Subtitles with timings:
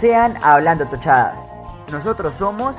[0.00, 1.54] Sean Hablando Tochadas.
[1.92, 2.74] Nosotros somos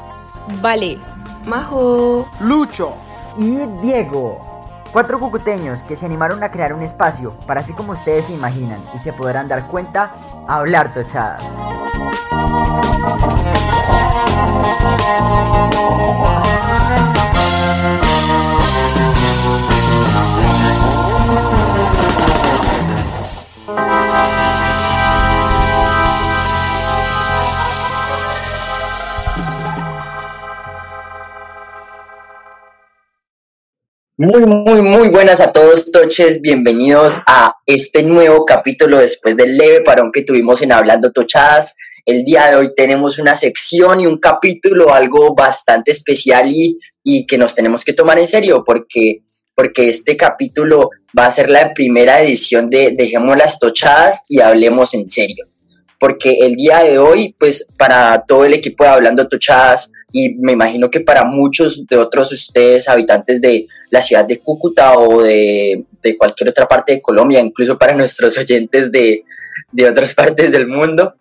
[0.59, 0.99] Vale,
[1.45, 2.95] Majo, Lucho.
[3.37, 4.39] y Diego.
[4.91, 8.79] Cuatro cucuteños que se animaron a crear un espacio para así como ustedes se imaginan
[8.95, 10.11] y se podrán dar cuenta,
[10.47, 11.43] hablar tochadas.
[34.23, 36.41] Muy, muy, muy buenas a todos, Toches.
[36.41, 41.75] Bienvenidos a este nuevo capítulo después del leve parón que tuvimos en Hablando Tochadas.
[42.05, 47.25] El día de hoy tenemos una sección y un capítulo, algo bastante especial y, y
[47.25, 49.23] que nos tenemos que tomar en serio porque,
[49.55, 54.93] porque este capítulo va a ser la primera edición de Dejemos las Tochadas y Hablemos
[54.93, 55.47] en serio.
[56.01, 60.53] Porque el día de hoy, pues para todo el equipo de Hablando Tochadas, y me
[60.53, 65.85] imagino que para muchos de otros ustedes, habitantes de la ciudad de Cúcuta o de,
[66.17, 69.23] cualquier otra parte de Colombia, incluso para nuestros oyentes de,
[69.71, 71.13] de otras partes del mundo,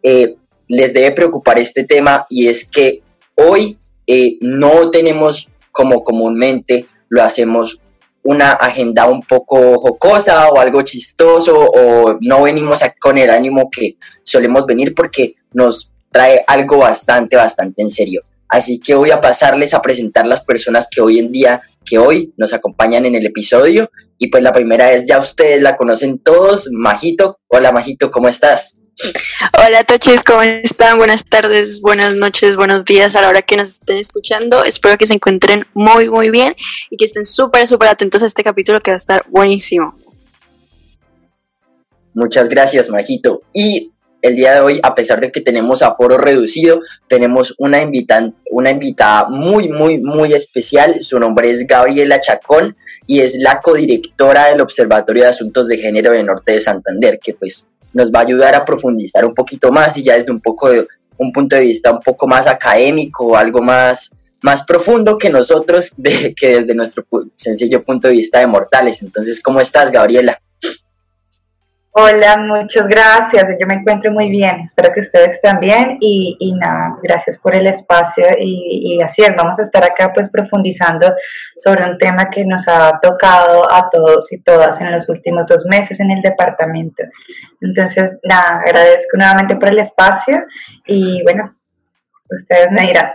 [0.00, 0.36] eh,
[0.68, 3.02] les debe preocupar este tema y es que
[3.34, 7.80] hoy eh, no tenemos como comúnmente lo hacemos
[8.24, 13.96] una agenda un poco jocosa o algo chistoso o no venimos con el ánimo que
[14.22, 18.22] solemos venir porque nos trae algo bastante, bastante en serio.
[18.48, 22.32] Así que voy a pasarles a presentar las personas que hoy en día, que hoy
[22.36, 23.90] nos acompañan en el episodio.
[24.16, 27.40] Y pues la primera es, ya ustedes la conocen todos, Majito.
[27.48, 28.78] Hola Majito, ¿cómo estás?
[29.66, 30.98] Hola Toches, ¿cómo están?
[30.98, 34.64] Buenas tardes, buenas noches, buenos días a la hora que nos estén escuchando.
[34.64, 36.54] Espero que se encuentren muy, muy bien
[36.90, 39.98] y que estén súper, súper atentos a este capítulo que va a estar buenísimo.
[42.14, 43.42] Muchas gracias, Majito.
[43.52, 43.90] Y
[44.22, 48.70] el día de hoy, a pesar de que tenemos aforo reducido, tenemos una, invitan una
[48.70, 51.00] invitada muy, muy, muy especial.
[51.00, 52.76] Su nombre es Gabriela Chacón
[53.06, 57.34] y es la codirectora del Observatorio de Asuntos de Género de Norte de Santander, que
[57.34, 60.68] pues nos va a ayudar a profundizar un poquito más y ya desde un poco
[60.68, 64.10] de un punto de vista un poco más académico, algo más,
[64.42, 67.06] más profundo que nosotros, de, que desde nuestro
[67.36, 69.00] sencillo punto de vista de mortales.
[69.00, 70.38] Entonces, ¿cómo estás, Gabriela?
[71.96, 73.44] Hola, muchas gracias.
[73.60, 74.62] Yo me encuentro muy bien.
[74.64, 75.96] Espero que ustedes también.
[76.00, 78.26] Y, y nada, gracias por el espacio.
[78.36, 81.14] Y, y así es, vamos a estar acá pues profundizando
[81.56, 85.66] sobre un tema que nos ha tocado a todos y todas en los últimos dos
[85.66, 87.04] meses en el departamento.
[87.60, 90.42] Entonces, nada, agradezco nuevamente por el espacio
[90.88, 91.56] y bueno,
[92.28, 93.12] ustedes me dirán.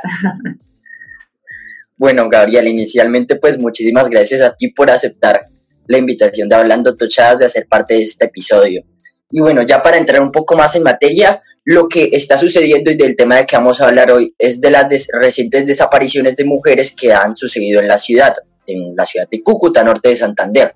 [1.98, 5.42] Bueno, Gabriel, inicialmente pues muchísimas gracias a ti por aceptar
[5.90, 8.84] la invitación de Hablando Tochadas de hacer parte de este episodio.
[9.32, 12.96] Y bueno, ya para entrar un poco más en materia, lo que está sucediendo y
[12.96, 16.94] del tema de que vamos a hablar hoy es de las recientes desapariciones de mujeres
[16.96, 18.34] que han sucedido en la ciudad,
[18.68, 20.76] en la ciudad de Cúcuta, norte de Santander.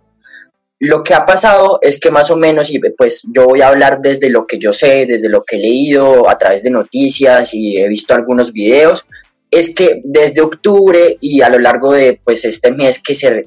[0.79, 3.99] Lo que ha pasado es que más o menos, y pues yo voy a hablar
[3.99, 7.77] desde lo que yo sé, desde lo que he leído a través de noticias y
[7.77, 9.05] he visto algunos videos,
[9.59, 13.45] es que desde octubre y a lo largo de pues este mes que se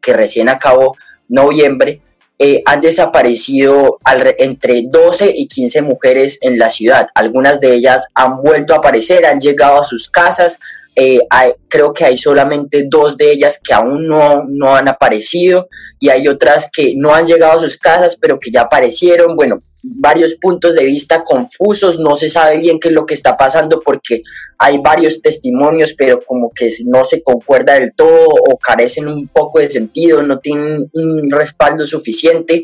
[0.00, 0.96] que recién acabó
[1.28, 2.00] noviembre
[2.38, 7.08] eh, han desaparecido alre- entre 12 y 15 mujeres en la ciudad.
[7.14, 10.58] Algunas de ellas han vuelto a aparecer, han llegado a sus casas.
[10.96, 11.20] eh,
[11.68, 15.68] creo que hay solamente dos de ellas que aún no, no han aparecido
[16.00, 19.36] y hay otras que no han llegado a sus casas pero que ya aparecieron.
[19.36, 23.36] Bueno, varios puntos de vista confusos, no se sabe bien qué es lo que está
[23.36, 24.22] pasando porque
[24.58, 29.58] hay varios testimonios, pero como que no se concuerda del todo o carecen un poco
[29.58, 32.62] de sentido, no tienen un respaldo suficiente.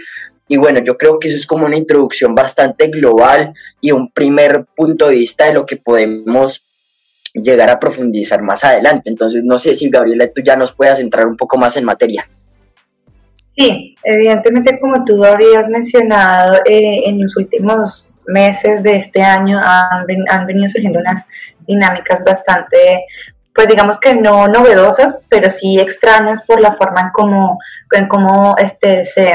[0.48, 4.66] Y bueno, yo creo que eso es como una introducción bastante global y un primer
[4.76, 6.66] punto de vista de lo que podemos
[7.32, 9.10] llegar a profundizar más adelante.
[9.10, 12.28] Entonces, no sé si Gabriela, tú ya nos puedas entrar un poco más en materia.
[13.56, 20.04] Sí, evidentemente como tú habías mencionado, eh, en los últimos meses de este año han,
[20.28, 21.26] han venido surgiendo unas
[21.66, 23.04] dinámicas bastante,
[23.54, 27.58] pues digamos que no novedosas, pero sí extrañas por la forma en cómo,
[27.92, 29.32] en cómo este, se,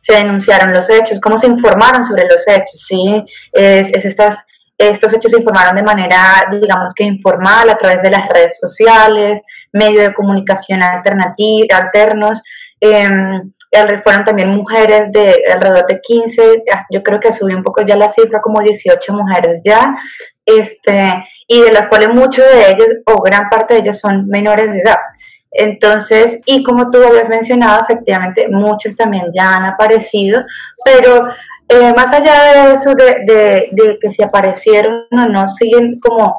[0.00, 3.22] se denunciaron los hechos, cómo se informaron sobre los hechos, ¿sí?
[3.52, 4.46] Es, es estas,
[4.78, 9.40] estos hechos se informaron de manera, digamos que informal, a través de las redes sociales,
[9.72, 12.40] medios de comunicación alternati- alternos,
[12.80, 13.52] al-
[14.02, 18.08] fueron también mujeres de alrededor de 15, yo creo que subí un poco ya la
[18.08, 19.96] cifra, como 18 mujeres ya,
[20.44, 24.72] este, y de las cuales muchos de ellos, o gran parte de ellas, son menores
[24.72, 24.96] de edad.
[25.50, 30.42] Entonces, y como tú habías mencionado, efectivamente, muchos también ya han aparecido,
[30.84, 31.28] pero
[31.68, 36.36] eh, más allá de eso, de, que si aparecieron o no, siguen como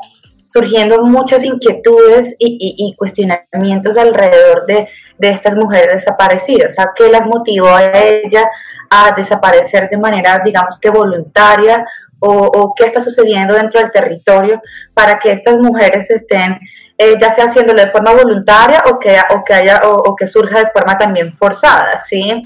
[0.48, 4.88] surgiendo muchas inquietudes y, cuestionamientos alrededor de,
[5.20, 8.46] estas mujeres desaparecidas, o sea, qué las motivó a ella
[8.90, 11.86] a desaparecer de manera, digamos que voluntaria,
[12.20, 14.62] o, qué está sucediendo dentro del territorio
[14.94, 16.60] para que estas mujeres estén,
[16.98, 20.60] eh, ya sea haciéndolo de forma voluntaria o que, o que, haya, o, que surja
[20.60, 22.42] de forma también forzada, ¿sí?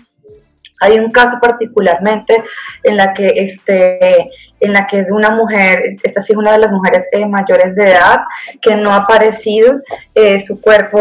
[0.79, 2.43] Hay un caso particularmente
[2.83, 4.29] en la que este,
[4.63, 7.75] en la que es una mujer, esta sí es una de las mujeres eh, mayores
[7.75, 8.19] de edad
[8.61, 9.73] que no ha aparecido,
[10.15, 10.97] eh, su cuerpo,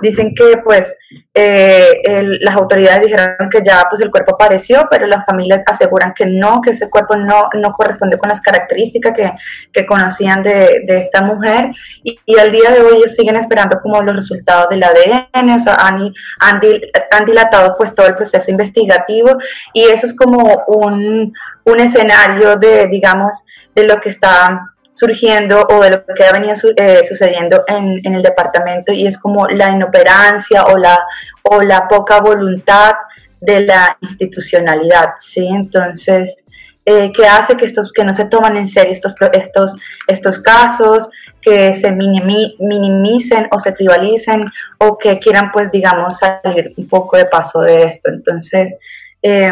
[0.00, 0.96] dicen que pues
[1.34, 1.92] eh,
[2.40, 6.60] las autoridades dijeron que ya pues el cuerpo apareció, pero las familias aseguran que no,
[6.60, 9.32] que ese cuerpo no, no corresponde con las características que,
[9.72, 11.70] que conocían de, de, esta mujer.
[12.02, 15.76] Y, al día de hoy ellos siguen esperando como los resultados del ADN, o sea,
[15.76, 19.38] han, han dilatado pues todo el proceso investigativo
[19.72, 21.32] y eso es como un
[21.64, 23.42] un escenario de, digamos,
[23.74, 28.14] de lo que está surgiendo o de lo que ha venido eh, sucediendo en, en,
[28.14, 30.98] el departamento y es como la inoperancia o la,
[31.42, 32.92] o la poca voluntad
[33.40, 35.48] de la institucionalidad, ¿sí?
[35.48, 36.44] Entonces,
[36.84, 39.76] eh, que hace que, estos, que no se toman en serio estos, estos,
[40.06, 41.08] estos casos,
[41.40, 44.44] que se minimicen o se tribalicen
[44.78, 48.10] o que quieran, pues, digamos, salir un poco de paso de esto.
[48.10, 48.76] Entonces,
[49.22, 49.50] eh,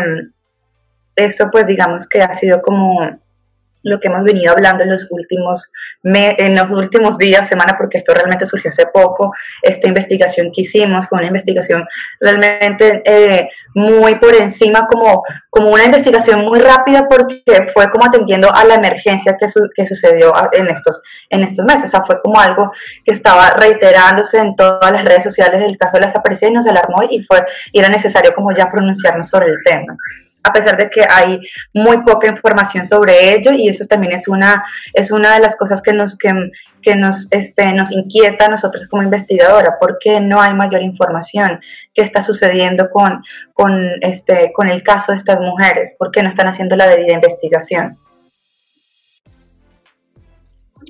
[1.24, 3.20] esto pues digamos que ha sido como
[3.82, 5.70] lo que hemos venido hablando en los últimos
[6.02, 9.32] en los últimos días, semana, porque esto realmente surgió hace poco.
[9.62, 11.86] Esta investigación que hicimos fue una investigación
[12.18, 17.42] realmente eh, muy por encima, como, como una investigación muy rápida, porque
[17.74, 21.84] fue como atendiendo a la emergencia que, que sucedió en estos, en estos meses.
[21.84, 22.72] O sea, fue como algo
[23.04, 26.66] que estaba reiterándose en todas las redes sociales del caso de las apariciones y nos
[26.66, 29.96] alarmó y, fue, y era necesario como ya pronunciarnos sobre el tema
[30.42, 31.40] a pesar de que hay
[31.74, 34.64] muy poca información sobre ello y eso también es una,
[34.94, 39.02] es una de las cosas que nos, que, nos, este, nos inquieta a nosotros como
[39.02, 41.60] investigadora, porque no hay mayor información
[41.94, 43.22] que está sucediendo con,
[43.52, 47.98] con, este, con el caso de estas mujeres, porque no están haciendo la debida investigación.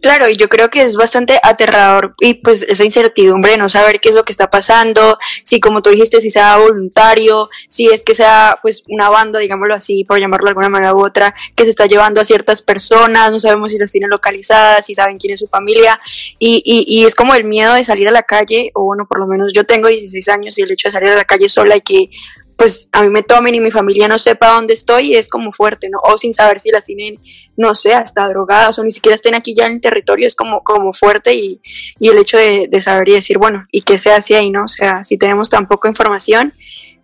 [0.01, 4.09] Claro, y yo creo que es bastante aterrador y pues esa incertidumbre no saber qué
[4.09, 8.15] es lo que está pasando, si como tú dijiste, si sea voluntario, si es que
[8.15, 11.71] sea pues una banda, digámoslo así, por llamarlo de alguna manera u otra, que se
[11.71, 15.41] está llevando a ciertas personas, no sabemos si las tienen localizadas, si saben quién es
[15.41, 16.01] su familia,
[16.39, 19.19] y, y, y es como el miedo de salir a la calle, o bueno, por
[19.19, 21.77] lo menos yo tengo 16 años y el hecho de salir a la calle sola
[21.77, 22.11] y que
[22.61, 25.89] pues a mí me tomen y mi familia no sepa dónde estoy, es como fuerte,
[25.89, 25.99] ¿no?
[26.03, 27.19] O sin saber si las tienen,
[27.57, 30.63] no sé, hasta drogadas o ni siquiera estén aquí ya en el territorio, es como,
[30.63, 31.59] como fuerte y,
[31.99, 34.65] el hecho de, saber y decir, bueno, ¿y qué se hace ahí, no?
[34.65, 36.53] O sea, si tenemos tan poca información,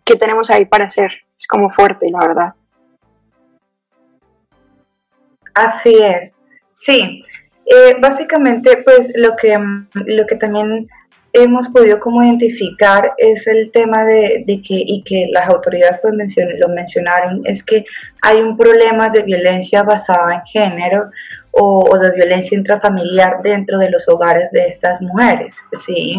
[0.05, 1.11] ¿qué tenemos ahí para hacer?
[1.39, 2.55] Es como fuerte, la verdad.
[5.55, 6.35] Así es,
[6.75, 7.25] sí.
[7.65, 9.57] Eh, básicamente, pues lo que,
[9.95, 10.87] lo que también
[11.43, 16.15] hemos podido como identificar es el tema de, que, y que las autoridades pues
[16.59, 17.85] lo mencionaron, es que
[18.23, 21.11] hay un problema de violencia basada en género
[21.51, 26.17] o, de violencia intrafamiliar dentro de los hogares de estas mujeres, ¿sí?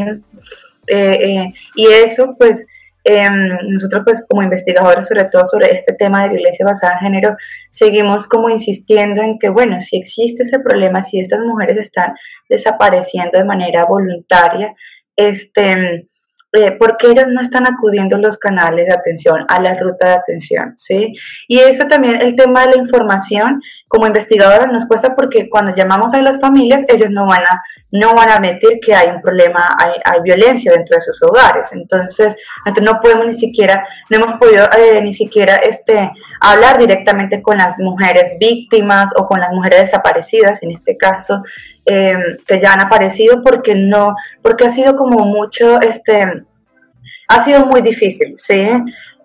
[0.88, 2.66] Eh, eh, y eso pues
[3.04, 7.36] em, nosotros pues como investigadores sobre todo sobre este tema de violencia basada en género
[7.70, 12.14] seguimos como insistiendo en que bueno si existe ese problema si estas mujeres están
[12.48, 14.74] desapareciendo de manera voluntaria
[15.18, 16.08] este,
[16.54, 20.14] eh, porque ellos no están acudiendo a los canales de atención, a la ruta de
[20.14, 21.14] atención, ¿sí?
[21.48, 26.14] Y eso también, el tema de la información, como investigadora nos cuesta porque cuando llamamos
[26.14, 29.66] a las familias, ellos no van a, no van a admitir que hay un problema,
[29.80, 31.70] hay, hay violencia dentro de sus hogares.
[31.72, 37.42] Entonces, entonces no podemos ni siquiera, no hemos podido eh, ni siquiera este, hablar directamente
[37.42, 41.44] con las mujeres víctimas o con las mujeres desaparecidas, en este caso,
[41.90, 46.22] Em, que ya han aparecido porque no, porque ha sido como mucho, este,
[47.30, 48.60] ha sido muy difícil, ¿sí?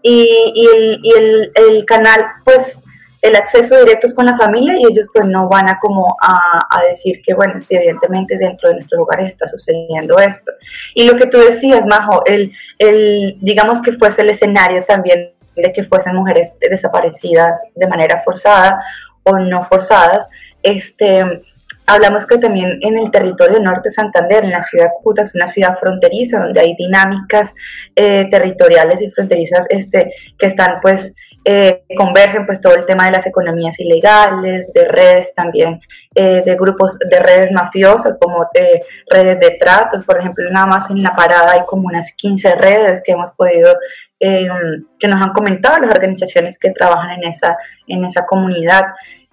[0.01, 2.82] Y, y, el, y el, el, canal, pues,
[3.23, 6.67] el acceso directo es con la familia y ellos pues no van a como a,
[6.69, 10.51] a, decir que, bueno, sí, evidentemente dentro de nuestros hogares está sucediendo esto.
[10.95, 15.73] Y lo que tú decías, Majo, el, el, digamos que fuese el escenario también de
[15.73, 18.83] que fuesen mujeres desaparecidas de manera forzada
[19.23, 20.27] o no forzadas,
[20.65, 21.43] este,
[21.85, 25.35] Hablamos que también en el territorio norte de Santander, en la ciudad de Cúcuta, es
[25.35, 27.55] una ciudad fronteriza donde hay dinámicas
[27.97, 31.15] eh, territoriales y fronterizas este, que están pues
[31.45, 35.81] eh, convergen pues todo el tema de las economías ilegales, de redes también,
[36.15, 38.49] eh, de grupos de redes mafiosas como
[39.11, 43.03] redes de tratos, por ejemplo, nada más en la parada hay como unas 15 redes
[43.05, 43.75] que hemos podido
[44.21, 47.57] em, que nos han comentado las organizaciones que trabajan en esa,
[47.89, 48.83] en esa comunidad.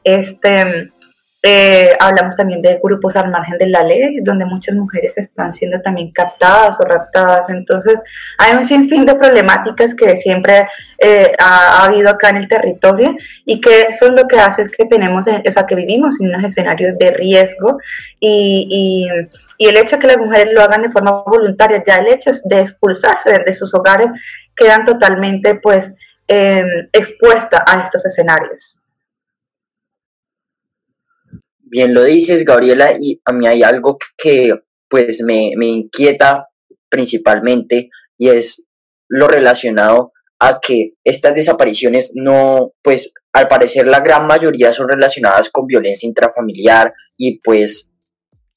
[0.04, 0.92] Este,
[1.42, 5.80] eh, hablamos también de grupos al margen de la ley, donde muchas mujeres están siendo
[5.82, 7.50] también captadas o raptadas.
[7.50, 8.02] Entonces,
[8.38, 10.68] hay un sinfín de problemáticas que siempre
[10.98, 13.16] eh, ha, habido acá en el territorio
[13.46, 16.28] y que eso es lo que hace es que tenemos, o sea, que vivimos en
[16.28, 17.78] unos escenarios de riesgo
[18.20, 19.08] y,
[19.60, 22.60] el hecho de que las mujeres lo hagan de forma voluntaria, ya el hecho de
[22.60, 24.12] expulsarse de sus hogares,
[24.56, 25.96] quedan totalmente, pues,
[26.28, 28.80] eh, expuestas a estos escenarios.
[31.70, 34.54] Bien lo dices, Gabriela, y a mí hay algo que
[34.90, 36.48] pues me, me inquieta
[36.90, 38.66] principalmente y es
[39.08, 45.50] lo relacionado a que estas desapariciones no, pues al parecer la gran mayoría son relacionadas
[45.50, 47.94] con violencia intrafamiliar y pues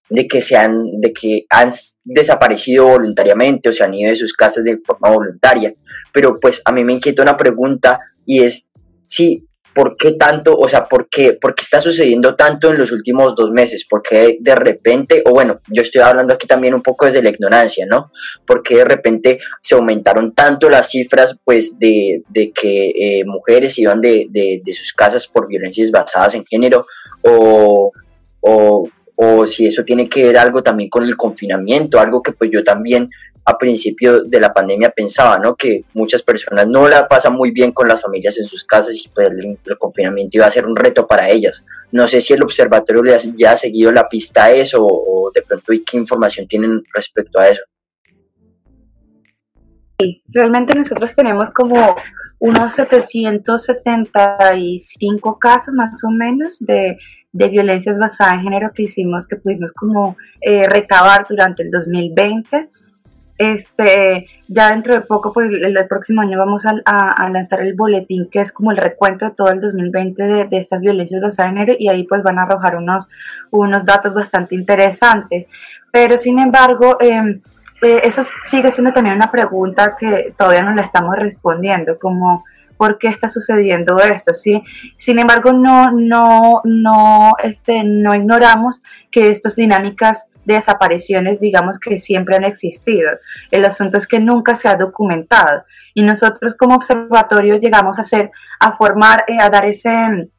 [0.09, 1.71] de que se han, de que han
[2.05, 5.75] desaparecido voluntariamente o se han ido de sus casas de forma voluntaria.
[6.13, 8.71] Pero pues a mí me inquieta una pregunta y es
[9.07, 12.93] si ¿por qué tanto, o sea, por qué, por qué está sucediendo tanto en los
[12.93, 13.87] últimos dos meses?
[13.89, 17.31] ¿Por qué de repente, o bueno, yo estoy hablando aquí también un poco desde la
[17.31, 18.11] ignorancia, ¿no?
[18.47, 23.79] ¿Por qué de repente se aumentaron tanto las cifras, pues, de, de que eh, mujeres
[23.79, 26.87] iban de, de, de, sus casas por violencias basadas en género?
[27.23, 27.93] O,
[28.41, 32.51] o, o si eso tiene que ver algo también con el confinamiento, algo que pues
[32.51, 33.09] yo también
[33.45, 35.57] a principio de la pandemia pensaba, ¿no?
[35.57, 39.09] Que muchas personas no la pasan muy bien con las familias en sus casas y
[39.09, 41.65] pues el, confinamiento iba a ser un reto para ellas.
[41.91, 43.03] No sé si el observatorio
[43.37, 47.49] ya ha seguido la pista a eso o, de pronto qué información tienen respecto a
[47.49, 47.63] eso.
[49.99, 51.97] Sí, realmente nosotros tenemos como
[52.39, 56.97] unos 775 casos más o menos de,
[57.33, 62.71] de violencias basadas en género que hicimos, que pudimos como eh, recabar durante el 2020
[63.39, 68.41] este, ya dentro de poco, pues el, próximo año vamos a, lanzar el boletín que
[68.41, 72.05] es como el recuento de todo el 2020 de, estas violencias de género y ahí
[72.05, 73.09] pues van a arrojar unos,
[73.51, 75.47] unos datos bastante interesantes.
[75.91, 77.41] Pero sin embargo, em,
[77.83, 82.45] eh, eso sigue siendo también una pregunta que todavía no la estamos respondiendo, como
[82.77, 84.61] por qué está sucediendo esto, ¿sí?
[84.97, 92.37] Sin embargo, no, no, no, este, no ignoramos que estas dinámicas desapariciones, digamos que siempre
[92.37, 93.11] han existido.
[93.51, 98.31] El asunto es que nunca se ha documentado y nosotros como observatorio llegamos a hacer,
[98.61, 100.31] a formar, eh, a dar ese,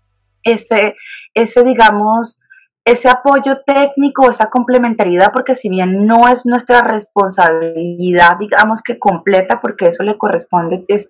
[0.44, 0.96] ese,
[1.34, 2.40] ese, digamos,
[2.86, 9.62] ese apoyo técnico, esa complementariedad, porque si bien no es nuestra responsabilidad, digamos que completa,
[9.62, 11.10] porque eso le corresponde, es,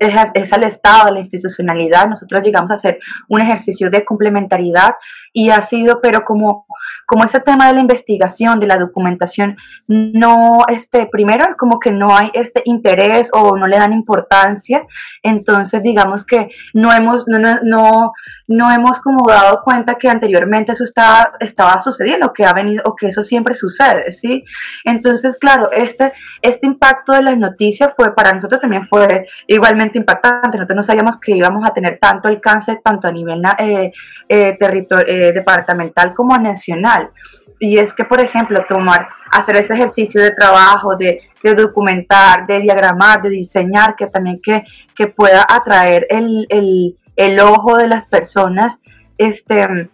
[0.00, 4.96] es, es, al Estado, a la institucionalidad, nosotros llegamos a hacer un ejercicio de complementariedad
[5.32, 6.66] y ha sido, pero como
[7.12, 12.16] como ese tema de la investigación, de la documentación, no, este, primero como que no
[12.16, 14.86] hay este interés o no le dan importancia,
[15.22, 18.12] entonces digamos que no hemos, no, no,
[18.48, 22.96] no, hemos como dado cuenta que anteriormente eso estaba, estaba sucediendo, que ha venido, o
[22.96, 24.42] que eso siempre sucede, ¿sí?
[24.82, 30.56] Entonces, claro, este, este impacto de las noticias fue, para nosotros también fue igualmente impactante,
[30.56, 33.92] nosotros no sabíamos que íbamos a tener tanto alcance, tanto a nivel eh,
[34.30, 37.01] eh, eh departamental como nacional.
[37.58, 41.20] Y es que, por ejemplo, tomar, hacer ese ejercicio de trabajo, de,
[41.54, 44.64] documentar, de diagramar, de diseñar, que también que,
[44.96, 48.80] que pueda atraer el, el, el ojo de las personas,
[49.18, 49.88] este,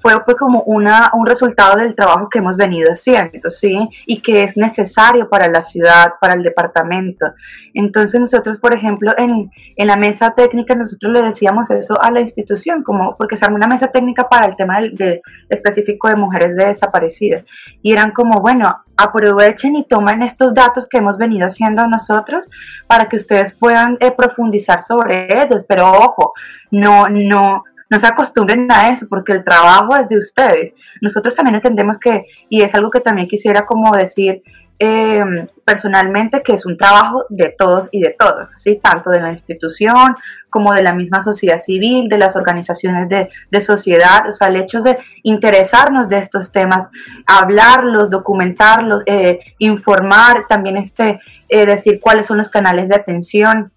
[0.00, 3.88] fue pues como una, un resultado del trabajo que hemos venido haciendo, ¿sí?
[4.06, 7.26] Y que es necesario para la ciudad, para el departamento.
[7.74, 12.20] Entonces nosotros, por ejemplo, en, en la mesa técnica, nosotros le decíamos eso a la
[12.20, 17.44] institución, como porque se una mesa técnica para el tema de, específico de mujeres desaparecidas.
[17.82, 22.46] Y eran como, bueno, aprovechen y tomen estos datos que hemos venido haciendo nosotros
[22.86, 25.64] para que ustedes puedan eh, profundizar sobre ellos.
[25.66, 26.32] Pero ojo,
[26.70, 30.74] no, no, no se acostumbren a eso porque el trabajo es de ustedes.
[31.02, 34.42] Nosotros también entendemos que, y es algo que también quisiera como decir
[34.78, 38.80] em, personalmente, que es un trabajo de todos y de todos, ¿sí?
[38.82, 40.14] tanto de la institución
[40.48, 44.80] como de la misma sociedad civil, de las organizaciones de, sociedad, o sea, el hecho
[44.80, 46.88] de interesarnos de estos temas,
[47.26, 51.20] hablarlos, documentarlos, eh, informar, también este,
[51.50, 53.70] eh, decir cuáles son los canales de atención,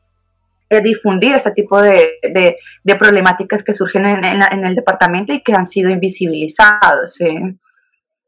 [0.83, 5.67] difundir ese tipo de, de, problemáticas que surgen en, en, el departamento y que han
[5.67, 7.19] sido invisibilizados.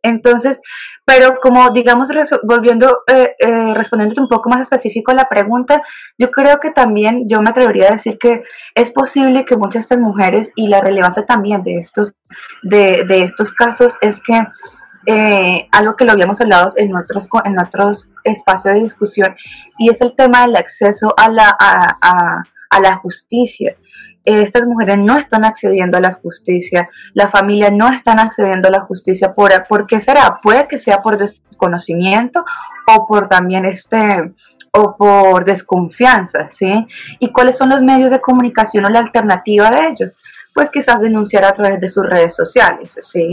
[0.03, 0.62] Entonces,
[1.06, 2.10] pero como digamos,
[2.44, 5.82] volviendo, eh, eh, respondiendo un poco más específico a la pregunta,
[6.17, 8.44] yo creo que también yo me atrevería a decir que
[8.75, 12.13] es posible que muchas de estas mujeres y la relevancia también de estos,
[12.62, 14.39] de, de estos casos es que
[15.08, 19.36] eh, algo que lo habíamos hablado en otros, en otros espacios de discusión,
[19.78, 22.44] y es el tema del acceso a la, a,
[22.80, 23.76] la justicia
[24.26, 28.82] estas mujeres no están accediendo a la justicia, la familia no están accediendo a la
[28.82, 29.34] justicia.
[29.34, 30.42] ¿Por, ¿por qué será?
[30.44, 32.44] Puede que sea por desconocimiento
[32.94, 34.34] o por también este
[34.74, 36.86] o por desconfianza, ¿sí?
[37.20, 40.14] ¿Y cuáles son los medios de comunicación o la alternativa de ellos?
[40.54, 43.30] Pues quizás denunciar a través de sus redes sociales, ¿sí?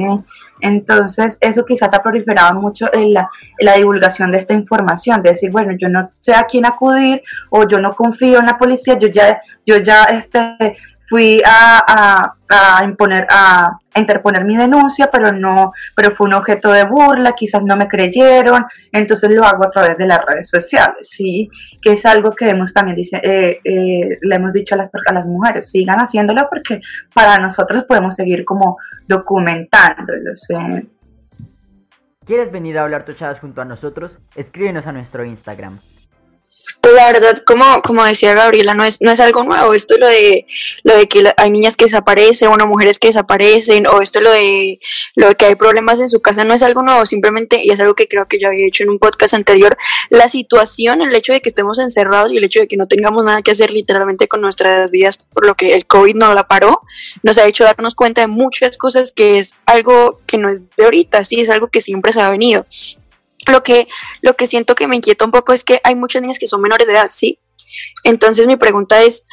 [0.61, 5.31] Entonces, eso quizás ha proliferado mucho en la, en la, divulgación de esta información, de
[5.31, 8.99] decir, bueno, yo no sé a quién acudir o yo no confío en la policía,
[8.99, 15.73] yo ya, yo ya este, fui a, a, imponer, a, interponer mi denuncia, pero no,
[15.95, 19.99] pero fue un objeto de burla, quizás no me creyeron, entonces lo hago a través
[19.99, 21.49] de las redes sociales, sí,
[21.81, 25.13] que es algo que hemos también dice, eh, eh, le hemos dicho a las, a
[25.13, 26.81] las mujeres, sigan haciéndolo porque
[27.13, 30.55] para nosotros podemos seguir como documentándolo, ¿sí?
[32.25, 34.19] ¿Quieres venir a hablar tochadas junto a nosotros?
[34.35, 35.79] Escríbenos a nuestro Instagram,
[36.81, 39.75] pues la verdad, como, como decía Gabriela, no es, no es algo nuevo.
[39.75, 40.47] Esto lo de
[40.83, 44.81] lo de que hay niñas que desaparecen, o mujeres que desaparecen, o esto lo de
[45.15, 47.81] lo de que hay problemas en su casa no es algo nuevo, simplemente, y es
[47.81, 49.77] algo que creo que ya había hecho en un podcast anterior,
[50.11, 53.25] la situación, el hecho de que estemos encerrados y el hecho de que no tengamos
[53.25, 56.81] nada que hacer literalmente con nuestras vidas, por lo que el COVID no la paró,
[57.23, 60.85] nos ha hecho darnos cuenta de muchas cosas que es algo que no es de
[60.85, 62.67] ahorita, sí, es algo que siempre se ha venido.
[63.51, 63.89] Lo que,
[64.23, 66.61] lo que siento que me inquieta un poco es que hay muchas niñas que son
[66.61, 67.41] menores de edad, ¿sí?
[68.05, 69.27] Entonces mi pregunta es,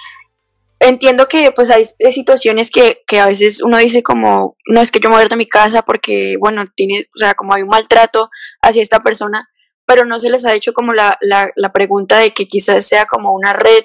[0.79, 4.99] entiendo que pues hay, situaciones que, que, a veces uno dice como, no es que
[4.99, 8.29] yo me voy de mi casa porque, bueno, tiene, o sea, como hay un maltrato
[8.61, 9.47] hacia esta persona,
[9.85, 13.05] pero no se les ha hecho como la, la, la pregunta de que quizás sea
[13.05, 13.83] como una red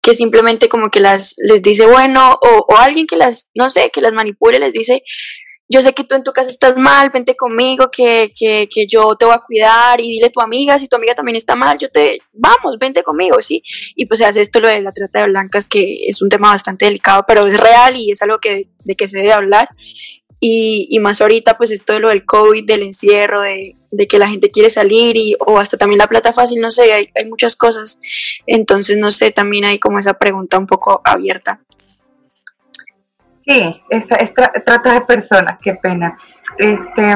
[0.00, 3.90] que simplemente como que las les dice bueno o, o alguien que las, no sé,
[3.92, 5.02] que las manipule, les dice,
[5.68, 9.16] yo sé que tú en tu casa estás mal, vente conmigo, que, que, que, yo
[9.16, 11.76] te voy a cuidar y dile a tu amiga, si tu amiga también está mal,
[11.78, 13.62] yo te, vamos, vente conmigo, ¿sí?
[13.94, 16.50] Y pues se hace esto lo de la trata de blancas, que es un tema
[16.50, 19.68] bastante delicado, pero es real y es algo que, de que se debe hablar.
[20.40, 24.18] Y, y más ahorita, pues esto de lo del COVID, del encierro, de, de, que
[24.18, 27.26] la gente quiere salir y, o hasta también la plata fácil, no sé, hay, hay
[27.26, 28.00] muchas cosas.
[28.46, 31.60] Entonces, no sé, también hay como esa pregunta un poco abierta.
[33.48, 36.14] Sí, esa es trata de personas, qué pena.
[36.58, 37.12] Este,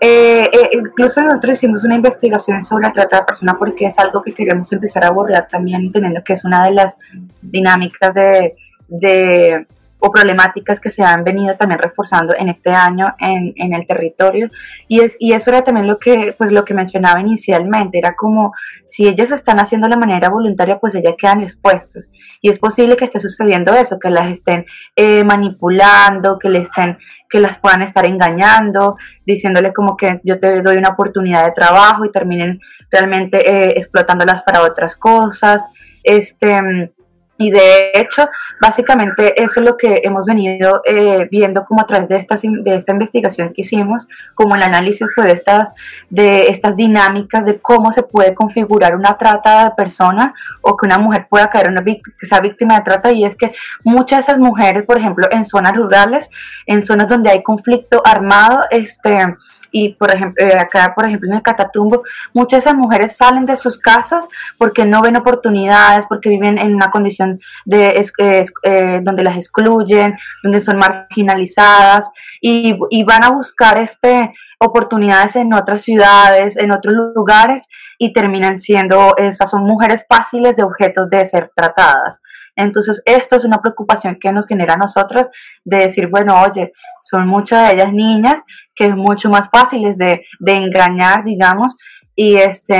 [0.00, 4.22] eh, eh, incluso nosotros hicimos una investigación sobre la trata de personas porque es algo
[4.22, 6.96] que queremos empezar a abordar también, entendiendo que es una de las
[7.42, 8.54] dinámicas de,
[8.86, 9.66] de
[10.00, 14.48] o problemáticas que se han venido también reforzando en este año en, en, el territorio.
[14.86, 17.98] Y es y eso era también lo que pues lo que mencionaba inicialmente.
[17.98, 18.52] Era como
[18.84, 22.08] si ellas están haciendo de manera voluntaria pues ellas quedan expuestas.
[22.40, 26.98] Y es posible que esté sucediendo eso que las estén eh, manipulando que le estén
[27.28, 32.04] que las puedan estar engañando diciéndole como que yo te doy una oportunidad de trabajo
[32.04, 35.64] y terminen realmente eh, explotándolas para otras cosas.
[36.02, 36.92] Este
[37.38, 38.28] y de hecho,
[38.60, 42.74] básicamente eso es lo que hemos venido eh, viendo como a través de, estas, de
[42.74, 45.70] esta investigación que hicimos, como el análisis pues, de, estas,
[46.10, 50.98] de estas dinámicas de cómo se puede configurar una trata de persona o que una
[50.98, 53.12] mujer pueda caer una que sea víctima de trata.
[53.12, 53.52] Y es que
[53.84, 56.28] muchas de esas mujeres, por ejemplo, en zonas rurales,
[56.66, 59.36] en zonas donde hay conflicto armado, este
[59.70, 62.02] y por ejemplo, eh, acá por ejemplo en el Catatumbo,
[62.32, 66.74] muchas de esas mujeres salen de sus casas porque no ven oportunidades, porque viven en
[66.74, 74.34] una condición de, eh, donde las excluyen, donde son marginalizadas y, van a buscar este
[74.60, 80.64] oportunidades en otras ciudades, en otros lugares y terminan siendo, esas son mujeres fáciles de
[80.64, 82.20] objetos de ser tratadas.
[82.58, 85.28] Entonces, esto es una preocupación que nos genera a nosotros
[85.64, 86.72] de decir, bueno, oye,
[87.08, 88.42] son muchas de ellas niñas
[88.74, 91.76] que es mucho más fáciles de, de engañar, digamos,
[92.16, 92.76] y, este,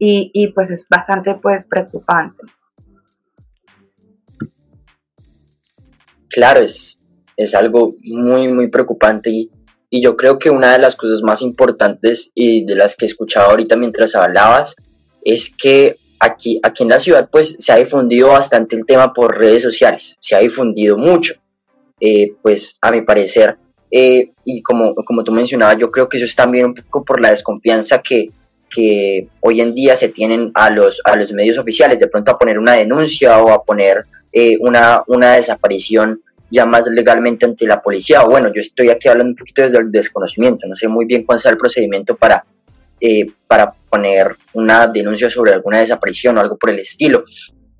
[0.00, 2.44] y, y pues es bastante pues preocupante.
[6.28, 7.00] Claro, es,
[7.36, 9.50] es algo muy, muy preocupante y,
[9.90, 13.50] y yo creo que una de las cosas más importantes y de las que escuchaba
[13.50, 14.74] ahorita mientras hablabas
[15.22, 19.38] es que aquí, aquí en la ciudad pues se ha difundido bastante el tema por
[19.38, 21.34] redes sociales, se ha difundido mucho.
[22.00, 23.56] Eh, pues a mi parecer,
[23.90, 27.20] eh, y como, como tú mencionabas, yo creo que eso es también un poco por
[27.20, 28.30] la desconfianza que,
[28.68, 32.38] que hoy en día se tienen a los, a los medios oficiales, de pronto a
[32.38, 37.80] poner una denuncia o a poner eh, una, una desaparición ya más legalmente ante la
[37.80, 38.24] policía.
[38.24, 41.40] bueno, yo estoy aquí hablando un poquito desde el desconocimiento, no sé muy bien cuál
[41.40, 42.44] sea el procedimiento para,
[43.00, 47.24] eh, para poner una denuncia sobre alguna desaparición o algo por el estilo.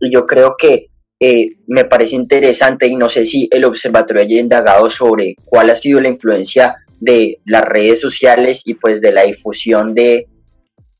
[0.01, 0.89] Y yo creo que
[1.21, 5.77] eh, me parece interesante y no sé si el observatorio haya indagado sobre cuál ha
[5.77, 10.27] sido la influencia de las redes sociales y pues de la difusión de,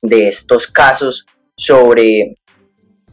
[0.03, 2.37] de estos casos sobre,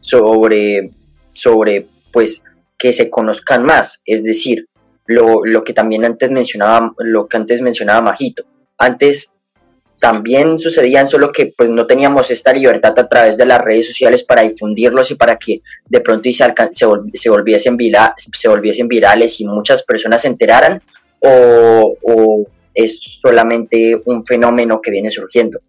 [0.00, 0.90] sobre,
[1.32, 2.42] sobre, pues,
[2.78, 4.66] que se conozcan más, es decir,
[5.06, 8.44] lo, lo, que también antes mencionaba, lo que antes mencionaba Majito.
[8.78, 9.34] Antes
[10.02, 14.24] también sucedían, solo que pues no teníamos esta libertad a través de las redes sociales
[14.24, 17.78] para difundirlos y para que de pronto se, se, se, volviesen,
[18.32, 20.82] se volviesen virales y muchas personas se enteraran
[21.20, 25.60] o, o es solamente un fenómeno que viene surgiendo.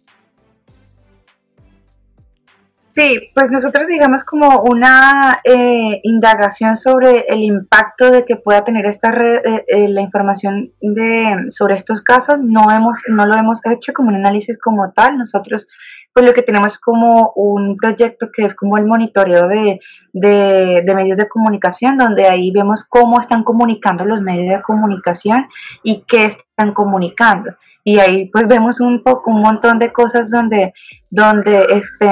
[2.94, 8.86] Sí, pues nosotros digamos como una eh, indagación sobre el impacto de que pueda tener
[8.86, 13.66] esta red, eh, eh, la información de sobre estos casos no hemos no lo hemos
[13.66, 15.18] hecho como un análisis como tal.
[15.18, 15.66] Nosotros
[16.12, 19.80] pues lo que tenemos como un proyecto que es como el monitoreo de,
[20.12, 25.48] de, medios de comunicación, donde ahí vemos cómo están comunicando los medios de comunicación
[25.82, 27.56] y qué están comunicando.
[27.82, 30.72] Y ahí pues vemos un poco un montón de cosas donde
[31.10, 32.08] donde este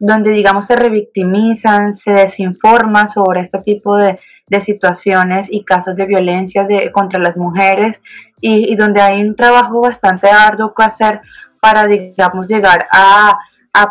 [0.00, 4.18] donde digamos se revictimizan, se desinforma sobre este tipo de,
[4.60, 8.02] situaciones y casos de violencia de, contra las mujeres
[8.40, 11.20] y, donde hay un trabajo bastante arduo que hacer
[11.60, 13.38] para digamos llegar a,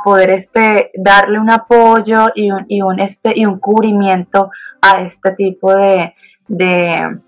[0.04, 5.32] poder este darle un apoyo y un, y un este y un cubrimiento a este
[5.32, 6.14] tipo de,
[6.50, 7.20] de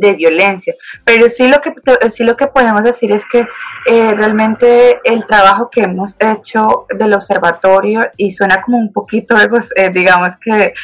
[0.00, 0.74] violencia.
[1.04, 1.74] Pero sí lo que,
[2.10, 3.46] sí lo que podemos decir es que
[3.86, 9.72] eh, realmente el trabajo que hemos hecho del observatorio, y suena como un poquito, pues,
[9.76, 10.74] eh, digamos que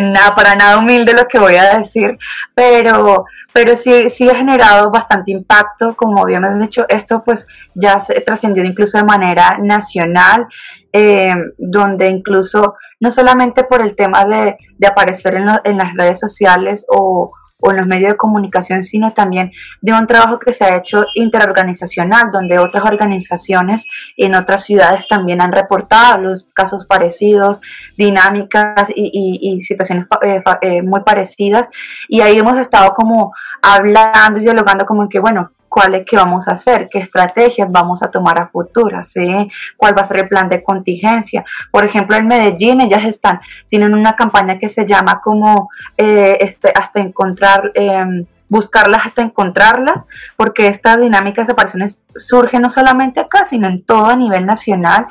[0.00, 2.18] nada, para nada humilde lo que voy a decir,
[2.54, 8.20] pero, pero sí, sí ha generado bastante impacto, como habíamos dicho, esto pues ya se
[8.20, 10.46] trascendió incluso de manera nacional,
[10.92, 16.20] eh, donde incluso no solamente por el tema de, de aparecer en, en las redes
[16.20, 20.64] sociales o o en los medios de comunicación, sino también de un trabajo que se
[20.64, 27.60] ha hecho interorganizacional, donde otras organizaciones en otras ciudades también han reportado los casos parecidos,
[27.96, 31.68] dinámicas y, situaciones eh, eh, muy parecidas.
[32.08, 36.16] Y ahí hemos estado como hablando y dialogando como en que, bueno, cuál es qué
[36.16, 39.48] vamos a hacer, qué estrategias vamos a tomar a futuro, ¿sí?
[39.76, 41.44] cuál va a ser el plan de contingencia.
[41.70, 46.72] Por ejemplo, en Medellín ellas están, tienen una campaña que se llama como eh, este,
[46.74, 47.72] hasta encontrar...
[47.74, 50.04] Eh, buscarlas hasta encontrarlas,
[50.36, 55.06] porque esta dinámica de desapariciones surge no solamente acá, sino en todo a nivel nacional.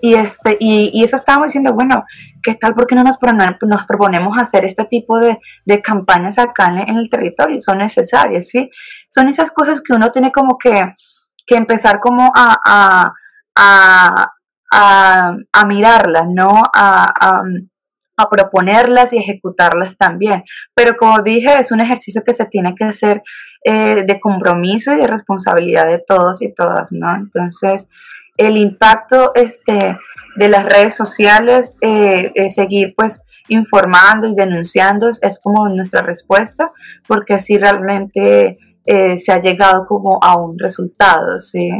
[0.00, 2.04] Y, este, y, y eso estábamos diciendo, bueno,
[2.44, 2.74] ¿qué tal?
[2.74, 3.18] ¿Por qué no nos,
[3.62, 7.58] nos proponemos hacer este tipo de, de campañas acá en, el territorio?
[7.58, 8.70] Son necesarias, ¿sí?
[9.14, 10.94] Son esas cosas que uno tiene como que,
[11.46, 13.12] que empezar como a, a,
[13.56, 16.62] a, a, mirarlas, ¿no?
[16.72, 17.42] a,
[18.16, 20.44] a proponerlas y ejecutarlas también.
[20.74, 23.22] Pero como dije, es un ejercicio que se tiene que hacer
[23.64, 27.14] eh, de compromiso y de responsabilidad de todos y todas, ¿no?
[27.14, 27.88] Entonces,
[28.36, 29.98] el impacto este,
[30.36, 36.72] de las redes sociales, eh, seguir pues informando y denunciando es como nuestra respuesta,
[37.06, 41.70] porque así realmente eh, se ha llegado como a un resultado, ¿sí?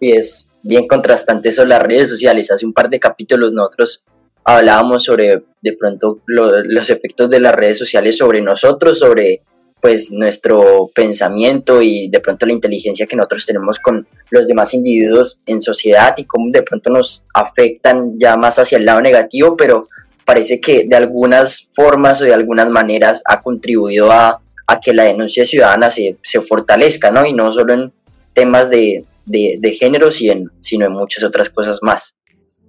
[0.00, 2.50] Y es bien contrastante eso las redes sociales.
[2.50, 4.04] Hace un par de capítulos nosotros
[4.44, 9.42] hablábamos sobre de pronto los efectos de las redes sociales sobre nosotros, sobre
[9.80, 15.38] pues nuestro pensamiento y de pronto la inteligencia que nosotros tenemos con los demás individuos
[15.46, 19.88] en sociedad y cómo de pronto nos afectan ya más hacia el lado negativo, pero
[20.26, 25.04] parece que de algunas formas o de algunas maneras ha contribuido a, a que la
[25.04, 27.24] denuncia ciudadana se, se fortalezca, ¿no?
[27.24, 27.92] Y no solo en
[28.34, 30.50] temas de, de, de género, sino
[30.86, 32.18] en muchas otras cosas más.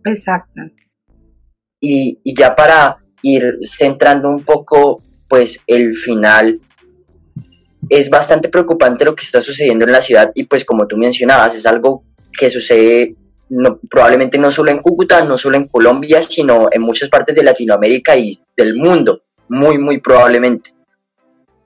[0.05, 0.61] Exacto.
[1.81, 6.61] Y, y ya para ir centrando un poco, pues el final
[7.89, 11.55] es bastante preocupante lo que está sucediendo en la ciudad y pues como tú mencionabas,
[11.55, 12.03] es algo
[12.37, 13.15] que sucede
[13.89, 18.15] probablemente no solo en Cúcuta, no solo en Colombia, sino en muchas partes de Latinoamérica
[18.15, 20.73] y del mundo, muy, muy probablemente.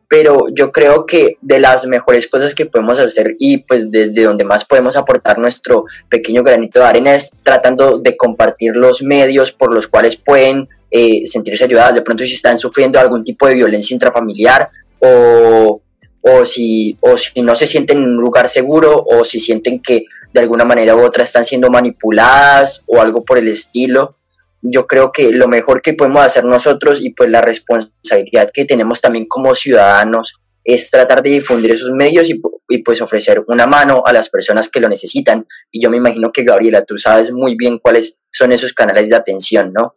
[0.07, 4.43] Pero yo creo que de las mejores cosas que podemos hacer y pues desde donde
[4.43, 9.73] más podemos aportar nuestro pequeño granito de arena es tratando de compartir los medios por
[9.73, 13.93] los cuales pueden eh, sentirse ayudadas, de pronto si están sufriendo algún tipo de violencia
[13.93, 15.81] intrafamiliar o,
[16.21, 20.05] o, si, o si no se sienten en un lugar seguro o si sienten que
[20.33, 24.15] de alguna manera u otra están siendo manipuladas o algo por el estilo
[24.61, 29.01] yo creo que lo mejor que podemos hacer nosotros y pues la responsabilidad que tenemos
[29.01, 32.39] también como ciudadanos es tratar de difundir esos medios y,
[32.83, 35.47] pues ofrecer una mano a las personas que lo necesitan.
[35.71, 39.15] Y yo me imagino que Gabriela, tú sabes muy bien cuáles son esos canales de
[39.15, 39.95] atención, ¿no?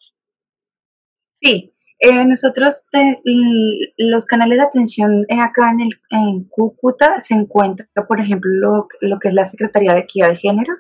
[1.35, 1.74] Sí,
[2.07, 2.85] Eh, nosotros,
[3.97, 9.19] los canales de atención acá en, el, en Cúcuta se encuentra, por ejemplo, lo, lo,
[9.19, 10.75] que es la Secretaría de Equidad de Género.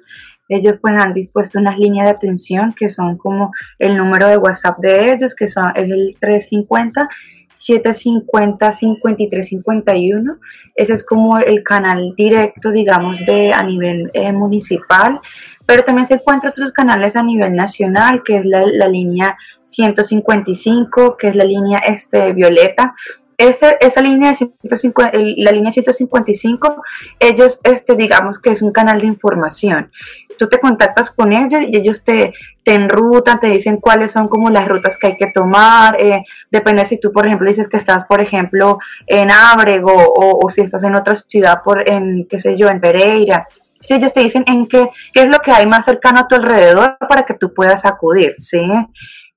[0.51, 4.79] Ellos pues han dispuesto unas líneas de atención que son como el número de WhatsApp
[4.81, 7.09] de ellos, que son, es el 350
[7.55, 10.37] 750 5351.
[10.75, 15.21] Ese es como el canal directo, digamos, de a nivel eh, municipal.
[15.67, 21.17] Pero también se encuentran otros canales a nivel nacional, que es la, la línea 155,
[21.17, 22.95] que es la línea este, violeta.
[23.37, 26.83] Esa, esa línea de 150, la línea 155,
[27.19, 29.91] ellos, este, digamos que es un canal de información.
[30.39, 32.33] Tú te contactas con ellos y ellos te,
[32.65, 35.97] te enrutan, te dicen cuáles son como las rutas que hay que tomar.
[36.01, 40.51] Eh, depende si tú, por ejemplo, dices que estás, por ejemplo, en Ábrego o, o
[40.51, 43.49] si estás en otra ciudad, por, en, qué sé yo, en Pereira
[43.85, 46.37] si ellos te dicen en qué, qué es lo que hay más cercano a tu
[46.37, 48.63] alrededor para que tú puedas acudir, ¿sí?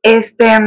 [0.01, 0.57] Este,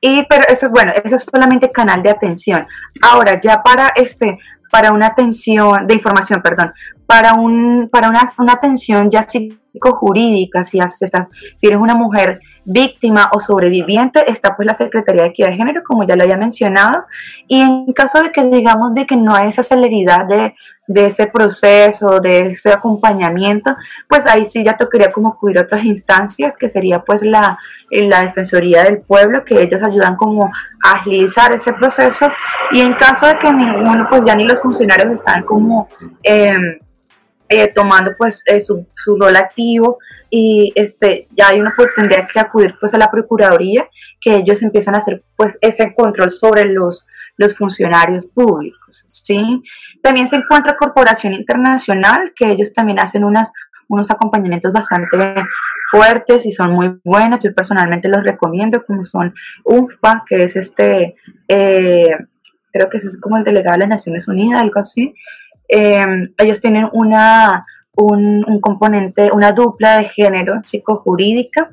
[0.00, 2.66] y pero eso es bueno, eso es solamente canal de atención.
[3.02, 4.38] Ahora, ya para este,
[4.70, 6.72] para una atención, de información, perdón,
[7.06, 13.30] para un, para una, una atención ya psicojurídica, si estás, si eres una mujer víctima
[13.34, 17.04] o sobreviviente, está pues la Secretaría de Equidad de Género, como ya lo había mencionado,
[17.46, 20.54] y en caso de que digamos de que no hay esa celeridad de,
[20.86, 23.74] de ese proceso, de ese acompañamiento,
[24.08, 27.58] pues ahí sí ya tocaría como acudir a otras instancias, que sería pues la,
[27.90, 30.50] la Defensoría del Pueblo, que ellos ayudan como
[30.84, 32.28] a agilizar ese proceso,
[32.72, 35.88] y en caso de que ninguno, pues ya ni los funcionarios están como...
[36.22, 36.78] Em,
[37.50, 39.98] eh, tomando pues eh, su, su, rol activo
[40.30, 43.86] y este ya hay uno pues tendría que acudir pues a la procuraduría
[44.18, 49.62] que ellos empiezan a hacer pues ese control sobre los los funcionarios públicos sí
[50.04, 53.50] también se encuentra Corporación Internacional que ellos también hacen unas
[53.88, 55.18] unos acompañamientos bastante
[55.90, 61.16] fuertes y son muy buenos yo personalmente los recomiendo como son UFPA que es este
[61.48, 62.16] eh,
[62.72, 65.14] creo que es como el delegado de las Naciones Unidas algo así
[65.68, 71.70] Em, ellos tienen una, un, componente, una dupla de género psicojurídica.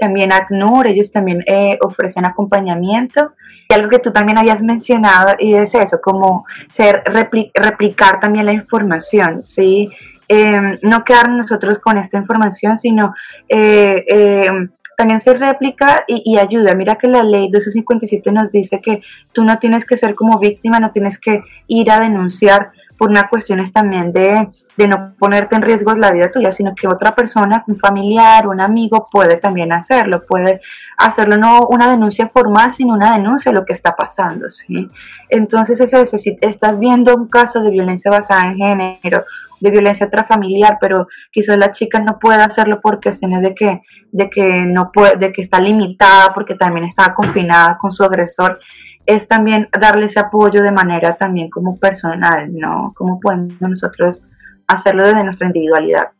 [0.00, 3.32] También ACNUR, ellos también eh, ofrecen acompañamiento.
[3.68, 8.52] Y algo que tú también habías mencionado, y es eso, como ser replicar también la
[8.52, 9.88] información, ¿sí?
[10.26, 13.14] Em, no quedar nosotros con esta información, sino
[13.48, 16.74] eh, em, también se replica y, y, ayuda.
[16.74, 20.78] Mira que la ley 1257 nos dice que tú no tienes que ser como víctima,
[20.78, 25.62] no tienes que ir a denunciar por una cuestiones también de, de no ponerte en
[25.62, 30.22] riesgo la vida tuya, sino que otra persona, un familiar, un amigo puede también hacerlo,
[30.28, 30.60] puede
[30.98, 34.86] hacerlo no una denuncia formal, sino una denuncia de lo que está pasando, ¿sí?
[35.30, 39.24] Entonces es eso, si estás viendo un caso de violencia basada en género,
[39.60, 43.80] de violencia intrafamiliar, pero quizás la chica no puede hacerlo por cuestiones de que,
[44.12, 48.60] de que no puede, de que está limitada, porque también está confinada con su agresor,
[49.06, 52.92] es también darle ese apoyo de manera también como personal, ¿no?
[52.94, 54.18] ¿Cómo podemos nosotros
[54.66, 56.10] hacerlo desde nuestra individualidad?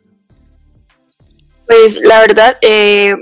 [1.66, 3.14] Pues la verdad, eh,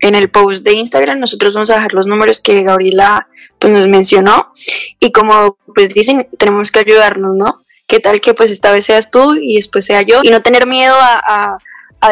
[0.00, 3.88] en el post de Instagram nosotros vamos a dejar los números que Gabriela pues nos
[3.88, 4.52] mencionó
[4.98, 7.62] y como pues dicen, tenemos que ayudarnos, ¿no?
[7.86, 10.20] ¿Qué tal que pues esta vez seas tú y después sea yo?
[10.22, 11.58] Y no tener miedo a,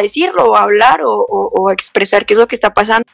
[0.02, 3.06] decirlo o a hablar o, o, a expresar qué es lo que está pasando.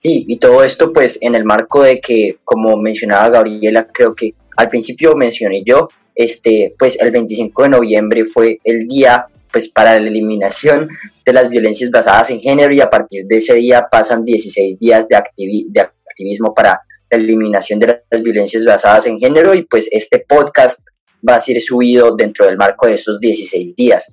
[0.00, 4.32] Sí, y todo esto pues en el marco de que, como mencionaba Gabriela, creo que
[4.56, 10.00] al principio mencioné yo, este, pues el 25 de noviembre fue el día pues para
[10.00, 10.88] la eliminación
[11.24, 15.06] de las violencias basadas en género y a partir de ese día pasan 16 días
[15.06, 15.22] de,
[15.68, 20.80] de activismo para la eliminación de las violencias basadas en género y pues este podcast
[21.28, 24.10] va a ser subido dentro del marco de esos 16 días.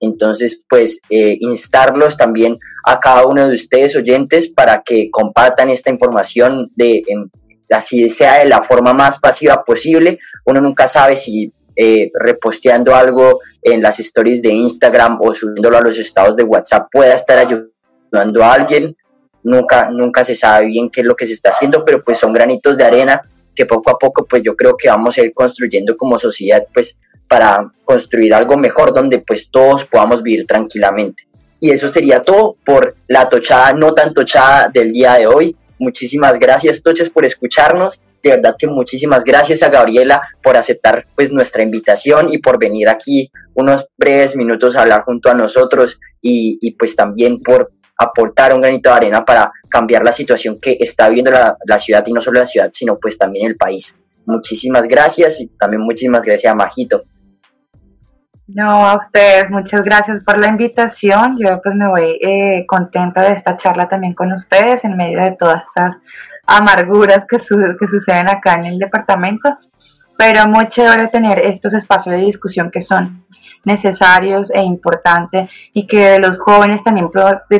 [0.00, 5.90] Entonces, pues, eh, instarlos también a cada uno de ustedes oyentes para que compartan esta
[5.90, 7.02] información de,
[7.70, 10.18] así sea de la forma más pasiva posible.
[10.44, 15.82] Uno nunca sabe si eh, reposteando algo en las stories de Instagram o subiéndolo a
[15.82, 18.96] los estados de WhatsApp pueda estar ayudando a alguien.
[19.42, 22.32] Nunca, nunca se sabe bien qué es lo que se está haciendo, pero pues son
[22.32, 23.22] granitos de arena
[23.54, 26.98] que poco a poco pues yo creo que vamos a ir construyendo como sociedad pues
[27.28, 31.26] para construir algo mejor donde pues todos podamos vivir tranquilamente.
[31.60, 35.56] Y eso sería todo por la tochada no tan tochada del día de hoy.
[35.78, 38.00] Muchísimas gracias Toches por escucharnos.
[38.22, 42.88] De verdad que muchísimas gracias a Gabriela por aceptar pues nuestra invitación y por venir
[42.88, 48.60] aquí unos breves minutos a hablar junto a nosotros y, pues también por aportar un
[48.60, 52.20] granito de arena para cambiar la situación que está viviendo la, la ciudad y no
[52.20, 53.98] solo la ciudad sino pues también el país.
[54.26, 57.04] Muchísimas gracias y también muchísimas gracias a Majito.
[58.48, 61.36] No, a ustedes, muchas gracias por la invitación.
[61.36, 65.32] Yo pues me voy eh, contenta de esta charla también con ustedes en medio de
[65.32, 65.96] todas esas
[66.46, 69.58] amarguras que, que suceden acá en el departamento,
[70.16, 73.25] pero muy chévere tener estos espacios de discusión que son
[73.66, 77.10] necesarios e importantes y que los jóvenes también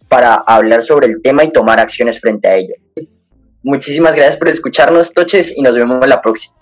[0.08, 2.74] para hablar sobre el tema y tomar acciones frente a ello.
[3.62, 6.54] Muchísimas gracias por escucharnos, Toches, y nos vemos la próxima.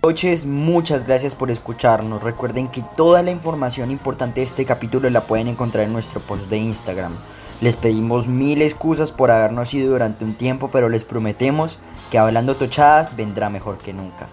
[0.00, 2.22] Toches, muchas gracias por escucharnos.
[2.22, 6.50] Recuerden que toda la información importante de este capítulo la pueden encontrar en nuestro post
[6.50, 7.14] de Instagram.
[7.62, 11.78] Les pedimos mil excusas por habernos ido durante un tiempo, pero les prometemos
[12.10, 14.28] que hablando tochadas vendrá mejor que nunca.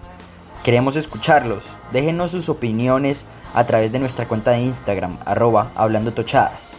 [0.62, 1.64] Queremos escucharlos.
[1.92, 6.76] Déjenos sus opiniones a través de nuestra cuenta de Instagram, arroba hablando tochadas.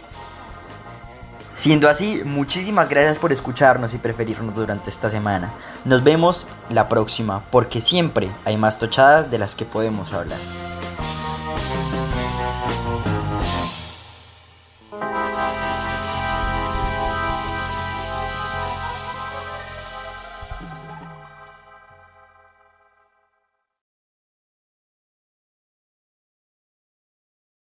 [1.54, 5.52] Siendo así, muchísimas gracias por escucharnos y preferirnos durante esta semana.
[5.84, 10.38] Nos vemos la próxima, porque siempre hay más tochadas de las que podemos hablar.